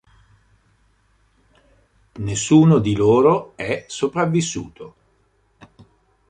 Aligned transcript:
Nessuno 2.15 2.79
di 2.79 2.95
loro 2.95 3.53
è 3.55 3.85
sopravvissuto. 3.87 4.95